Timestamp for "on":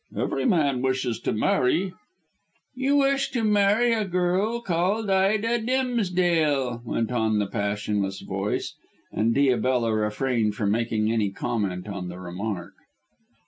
7.11-7.37, 11.87-12.07